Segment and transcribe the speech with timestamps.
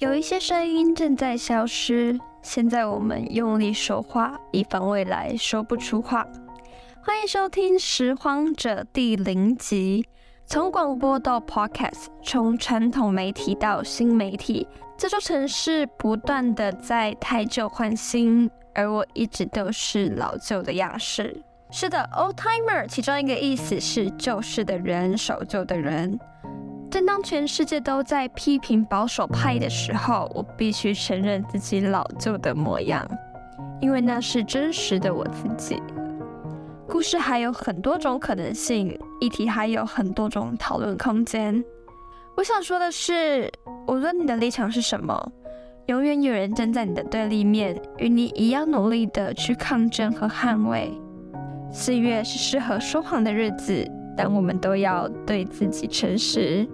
[0.00, 6.26] 有一些声音正在消失，现在我们用力说话，以防未来说不出话。
[7.04, 10.06] 欢迎收听《拾荒者》第零集。
[10.46, 14.66] 从广播到 Podcast，从传统媒体到新媒体，
[14.96, 21.42] 这座城市不断地在汰旧换新，而我一直都是老旧的样式。
[21.70, 26.18] 是的，Old Timer，其中一个意思是旧式的人，守旧的人。
[26.90, 33.08] 正当全世界都在批评保守派的时候，我必须承认自己老旧的模样，
[33.80, 35.80] 因为那是真实的我自己。
[36.88, 41.64] 故事还有很多种可能性，议题还有很多种讨论空间。
[42.36, 43.48] 我想说的是，
[43.86, 45.32] 无论你的立场是什么，
[45.86, 50.92] 永远有人站在你的对立面，与你一样努力的去抗争和捍卫。
[51.72, 56.68] 四月是适合说谎的日子，但我们都要对自己诚实。